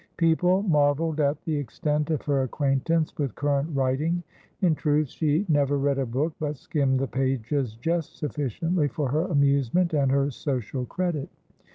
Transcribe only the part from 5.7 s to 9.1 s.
read a book, but skimmed the pages just sufficiently for